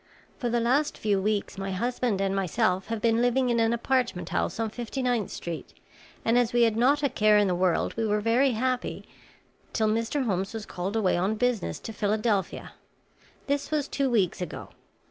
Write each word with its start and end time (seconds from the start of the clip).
For 0.39 0.49
the 0.49 0.59
last 0.59 0.97
few 0.97 1.21
weeks 1.21 1.59
my 1.59 1.73
husband 1.73 2.21
and 2.21 2.35
myself 2.35 2.87
have 2.87 3.01
been 3.03 3.21
living 3.21 3.51
in 3.51 3.59
an 3.59 3.71
apartment 3.71 4.29
house 4.29 4.59
on 4.59 4.71
Fifty 4.71 5.03
ninth 5.03 5.29
Street, 5.29 5.75
and 6.25 6.39
as 6.39 6.53
we 6.53 6.63
had 6.63 6.75
not 6.75 7.03
a 7.03 7.09
care 7.09 7.37
in 7.37 7.47
the 7.47 7.53
world, 7.53 7.95
we 7.95 8.07
were 8.07 8.19
very 8.19 8.53
happy 8.53 9.05
till 9.73 9.87
Mr. 9.89 10.25
Holmes 10.25 10.55
was 10.55 10.65
called 10.65 10.95
away 10.95 11.17
on 11.17 11.35
business 11.35 11.77
to 11.81 11.93
Philadelphia. 11.93 12.71
This 13.45 13.69
was 13.69 13.87
two 13.87 14.09
weeks 14.09 14.41
ago. 14.41 14.69